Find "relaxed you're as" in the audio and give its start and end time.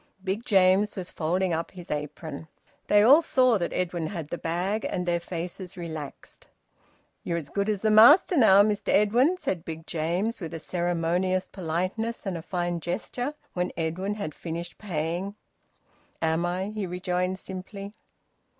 5.77-7.51